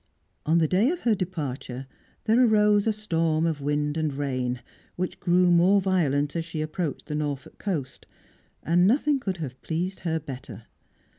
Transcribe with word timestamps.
On 0.47 0.57
the 0.57 0.67
day 0.67 0.89
of 0.89 1.01
her 1.01 1.13
departure 1.13 1.85
there 2.23 2.43
arose 2.43 2.87
a 2.87 2.91
storm 2.91 3.45
of 3.45 3.61
wind 3.61 3.97
and 3.97 4.11
rain, 4.11 4.63
which 4.95 5.19
grew 5.19 5.51
more 5.51 5.79
violent 5.79 6.35
as 6.35 6.43
she 6.43 6.63
approached 6.63 7.05
the 7.05 7.13
Norfolk 7.13 7.59
coast; 7.59 8.07
and 8.63 8.87
nothing 8.87 9.19
could 9.19 9.37
have 9.37 9.61
pleased 9.61 9.99
her 9.99 10.19
better. 10.19 10.63